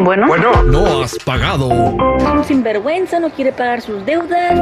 [0.00, 0.62] Bueno, Bueno.
[0.64, 1.68] No has pagado.
[1.68, 4.54] Un sinvergüenza no quiere pagar sus deudas.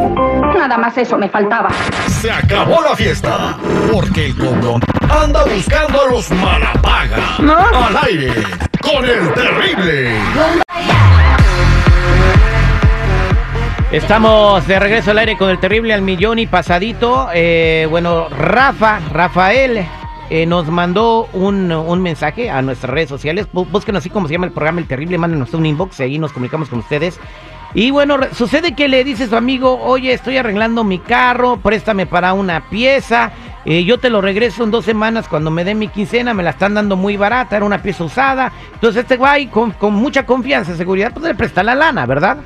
[0.57, 1.71] Nada más eso me faltaba.
[2.09, 3.57] Se acabó la fiesta.
[3.93, 7.37] Porque el condón anda buscando a los malapaga.
[7.87, 8.33] Al aire.
[8.83, 10.13] Con el terrible.
[13.93, 17.29] Estamos de regreso al aire con el terrible al millón y pasadito.
[17.33, 19.87] Eh, bueno, Rafa, Rafael,
[20.31, 23.47] eh, nos mandó un, un mensaje a nuestras redes sociales.
[23.53, 26.33] Busquen así como se llama el programa El Terrible, mándenos un inbox y ahí nos
[26.33, 27.19] comunicamos con ustedes.
[27.75, 32.33] Y bueno, sucede que le dice su amigo, oye, estoy arreglando mi carro, préstame para
[32.33, 33.31] una pieza.
[33.67, 36.51] eh, yo te lo regreso en dos semanas cuando me dé mi quincena, me la
[36.51, 38.51] están dando muy barata, era una pieza usada.
[38.73, 42.39] Entonces este güey con, con mucha confianza y seguridad, pues le presta la lana, ¿verdad?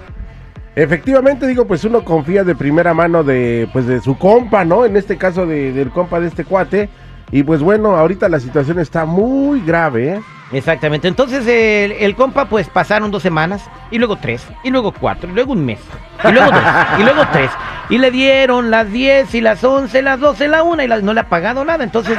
[0.75, 4.87] Efectivamente, digo, pues uno confía de primera mano de, pues de su compa, ¿no?
[4.87, 6.89] En este caso de- del compa de este cuate.
[7.33, 10.21] Y pues bueno, ahorita la situación está muy grave, ¿eh?
[10.53, 11.09] Exactamente.
[11.09, 15.33] Entonces el, el compa, pues pasaron dos semanas, y luego tres, y luego cuatro, y
[15.33, 15.81] luego un mes,
[16.29, 16.63] y luego dos,
[17.01, 17.51] y luego tres.
[17.89, 21.15] Y le dieron las diez, y las once, las doce, la una, y la- no
[21.15, 21.83] le ha pagado nada.
[21.85, 22.19] Entonces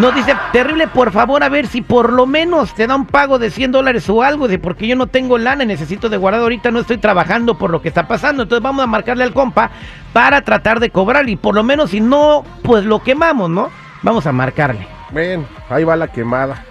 [0.00, 3.38] nos dice, terrible, por favor, a ver si por lo menos te da un pago
[3.38, 6.40] de 100 dólares o algo, de porque yo no tengo lana, y necesito de guardar
[6.42, 8.42] ahorita, no estoy trabajando por lo que está pasando.
[8.42, 9.70] Entonces vamos a marcarle al compa
[10.12, 13.70] para tratar de cobrar, y por lo menos si no, pues lo quemamos, ¿no?
[14.02, 14.86] Vamos a marcarle.
[15.10, 16.64] Ven, ahí va la quemada.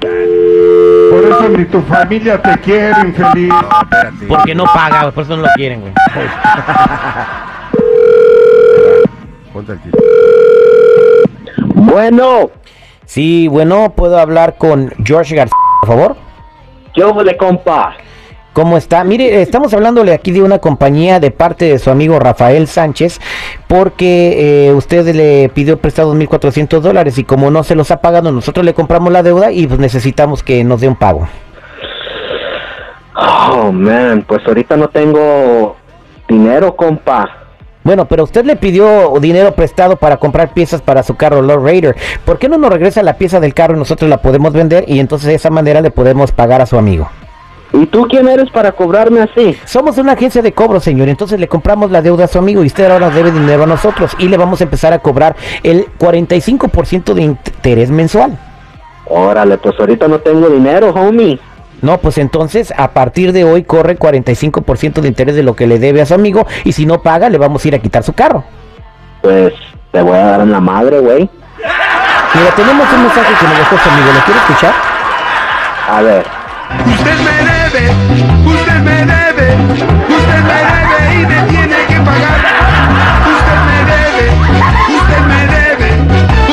[0.00, 3.52] Por eso ni tu familia te quiere, infeliz.
[3.82, 4.26] Espérate.
[4.26, 5.92] Porque no paga, güey, por eso no lo quieren, güey.
[9.52, 9.98] Ponte el tiro.
[11.74, 12.50] Bueno,
[13.06, 16.16] Sí, bueno, ¿puedo hablar con George García, por favor?
[16.94, 17.94] ¿qué hubo de compa?
[18.54, 19.02] ¿Cómo está?
[19.02, 23.20] Mire, estamos hablándole aquí de una compañía de parte de su amigo Rafael Sánchez,
[23.66, 28.30] porque eh, usted le pidió prestado 1.400 dólares y como no se los ha pagado,
[28.30, 31.26] nosotros le compramos la deuda y pues necesitamos que nos dé un pago.
[33.16, 35.74] Oh, man, pues ahorita no tengo
[36.28, 37.28] dinero, compa.
[37.82, 41.96] Bueno, pero usted le pidió dinero prestado para comprar piezas para su carro Lord Raider.
[42.24, 45.00] ¿Por qué no nos regresa la pieza del carro y nosotros la podemos vender y
[45.00, 47.10] entonces de esa manera le podemos pagar a su amigo?
[47.74, 49.58] ¿Y tú quién eres para cobrarme así?
[49.64, 51.08] Somos una agencia de cobro, señor.
[51.08, 53.66] Entonces le compramos la deuda a su amigo y usted ahora nos debe dinero a
[53.66, 58.38] nosotros y le vamos a empezar a cobrar el 45% de interés mensual.
[59.06, 61.40] Órale, pues ahorita no tengo dinero, homie.
[61.82, 65.80] No, pues entonces a partir de hoy corre 45% de interés de lo que le
[65.80, 68.12] debe a su amigo y si no paga le vamos a ir a quitar su
[68.12, 68.44] carro.
[69.20, 69.52] Pues
[69.90, 71.28] te voy a dar en la madre, güey.
[72.34, 74.12] Mira, tenemos un mensaje que nos dejó su amigo.
[74.12, 74.74] ¿Lo quiere escuchar?
[75.90, 76.33] A ver.
[76.86, 77.82] Usted me debe,
[78.44, 79.46] usted me debe,
[80.08, 82.40] usted me debe y me tiene que pagar.
[83.34, 84.24] Usted me debe,
[84.96, 85.88] usted me debe,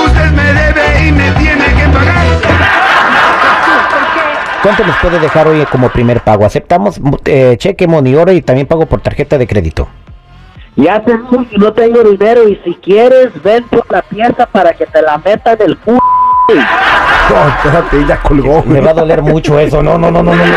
[0.05, 2.25] usted me debe y me tiene que pagar.
[4.63, 6.45] ¿Cuánto nos puede dejar hoy como primer pago?
[6.45, 9.87] Aceptamos eh, cheque, money order y también pago por tarjeta de crédito.
[10.75, 14.73] Ya te dije que no tengo dinero y si quieres, ven por la pieza para
[14.73, 15.99] que te la meta en el culo.
[16.49, 18.63] No, espérate, ya colgó.
[18.65, 19.81] Me va a doler mucho eso.
[19.81, 20.43] No, no, no, no, no.
[20.45, 20.51] no.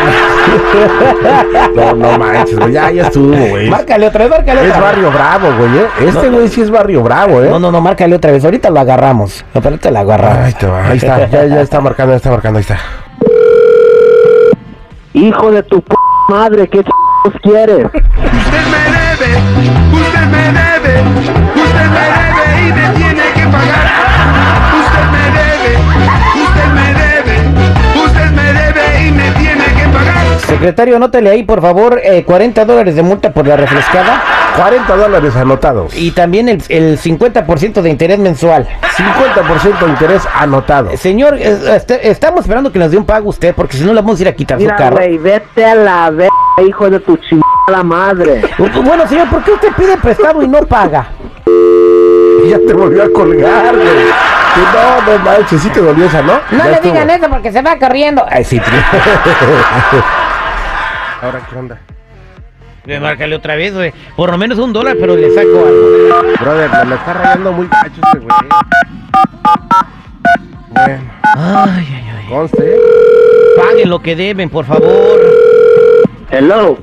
[1.75, 2.71] No, no manches, güey.
[2.73, 3.69] Ya, ya estuvo, güey.
[3.69, 4.89] Márcale otra vez, márcale Es otra vez.
[4.91, 5.77] barrio bravo, güey.
[5.77, 5.87] ¿eh?
[6.07, 7.49] Este güey sí es barrio bravo, ¿eh?
[7.49, 8.43] No, no, no, márcale otra vez.
[8.43, 9.45] Ahorita lo agarramos.
[9.53, 10.45] Ahorita lo agarramos.
[10.45, 10.87] Ahí te va.
[10.87, 12.79] Ahí está, ya, ya está marcando, ya está marcando, ahí está.
[15.13, 15.95] Hijo de tu p
[16.29, 16.89] madre, ¿qué ch
[17.41, 17.85] quieres?
[17.85, 19.37] Usted me debe,
[19.93, 21.01] usted me debe,
[21.55, 22.34] usted me debe
[30.65, 34.19] Secretario, anótale ahí, por favor, eh, 40 dólares de multa por la refrescada
[34.57, 35.95] 40 dólares anotados.
[35.95, 38.67] y también el, el 50% de interés mensual.
[38.97, 40.89] 50% de interés anotado.
[40.89, 43.93] Eh, Señor, eh, este- estamos esperando que nos dé un pago usted, porque si no
[43.93, 44.95] le vamos a ir a quitar su Mira, carro.
[44.95, 46.31] güey, vete a la verga,
[46.67, 48.41] hijo de tu chingada madre.
[48.57, 51.09] Uh, Bueno, señor, ¿por qué usted pide prestado y no paga?
[52.49, 53.87] Ya te volvió a colgar, güey.
[53.87, 56.33] Que No, no manches, sí te dolió esa, ¿no?
[56.51, 56.91] No Ya le estuvo.
[56.93, 58.23] digan eso porque se va corriendo.
[58.29, 58.59] Ay, sí,
[61.21, 61.79] Ahora, ¿qué onda?
[62.85, 63.93] Le márcale otra vez, güey.
[64.15, 66.33] Por lo menos un dólar, pero le saco algo.
[66.39, 68.35] Brother, me la está rayando muy gacho este güey.
[70.69, 71.03] Bueno,
[71.37, 72.29] Ay, ay, ay.
[72.29, 72.75] conste.
[73.57, 75.19] Paguen lo que deben, por favor.
[76.29, 76.77] Hello.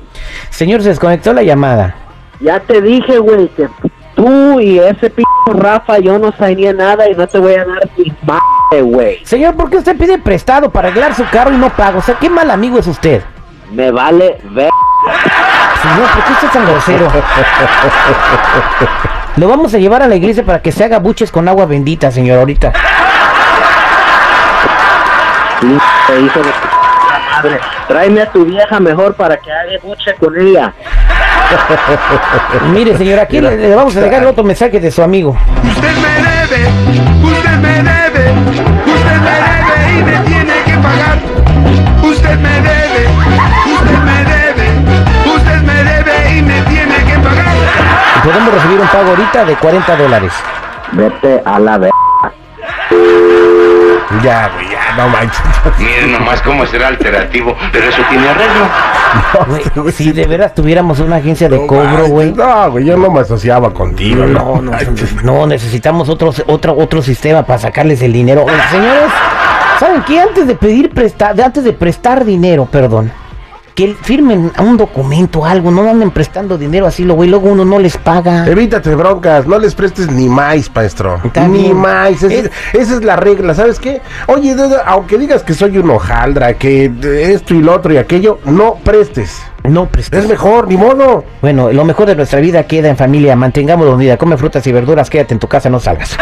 [0.50, 1.94] Señor, se desconectó la llamada.
[2.40, 3.68] Ya te dije, güey, que
[4.16, 5.22] tú y ese p
[5.54, 9.20] Rafa yo no sabía nada y no te voy a dar ni madre, güey.
[9.24, 11.98] Señor, ¿por qué usted pide prestado para arreglar su carro y no paga?
[11.98, 13.22] O sea, qué mal amigo es usted.
[13.72, 14.70] Me vale ver.
[15.82, 17.08] Señor, ¿por qué usted es tan grosero?
[19.36, 22.10] Lo vamos a llevar a la iglesia para que se haga buches con agua bendita,
[22.10, 22.72] señor, ahorita.
[25.62, 26.52] Hijo de
[27.30, 27.60] madre.
[27.88, 30.74] Tráeme a tu vieja mejor para que haga buche con ella.
[32.72, 35.36] Mire, señora, aquí le, le vamos a dejar otro mensaje de su amigo.
[35.64, 36.68] Usted me debe,
[37.22, 38.34] usted me debe,
[49.32, 50.32] de 40 dólares.
[50.92, 51.92] Vete a la verga.
[54.22, 55.40] Ya, güey, ya, no manches.
[55.78, 59.82] Miren nomás cómo será alternativo, pero eso tiene arreglo.
[59.82, 62.32] Güey, si de veras tuviéramos una agencia de No cobro, güey.
[62.32, 64.26] No, güey, yo no me asociaba contigo.
[64.26, 64.72] No, no,
[65.22, 68.44] no, necesitamos otro, otro, otro sistema para sacarles el dinero.
[68.70, 69.10] Señores,
[69.80, 70.20] ¿saben qué?
[70.20, 73.12] Antes de pedir prestar, antes de prestar dinero, perdón,
[73.74, 77.78] que firmen un documento, algo, no anden prestando dinero así, lo güey, luego uno no
[77.78, 78.46] les paga.
[78.46, 81.20] Evítate broncas, no les prestes ni más, maestro.
[81.48, 82.22] Ni más.
[82.22, 84.00] Esa Es- es, esa es la regla, ¿sabes qué?
[84.26, 84.54] Oye,
[84.86, 88.74] aunque digas que soy un hojaldra, que de esto y lo otro y aquello, no
[88.74, 89.40] prestes.
[89.64, 90.24] No prestes.
[90.24, 91.24] Es mejor, ni modo.
[91.40, 95.08] Bueno, lo mejor de nuestra vida queda en familia, mantengamos unida, come frutas y verduras,
[95.08, 96.18] quédate en tu casa, no salgas.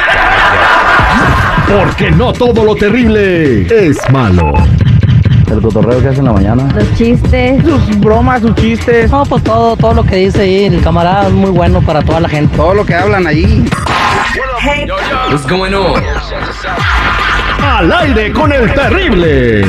[1.66, 4.52] Porque no todo lo terrible es malo.
[5.50, 6.68] El cotorreo que hace en la mañana.
[6.74, 7.62] Los chistes.
[7.64, 9.10] Sus bromas, sus chistes.
[9.10, 12.20] No, pues todo, todo lo que dice ahí el camarada es muy bueno para toda
[12.20, 12.56] la gente.
[12.56, 13.64] Todo lo que hablan allí.
[17.62, 19.64] Al aire con el terrible.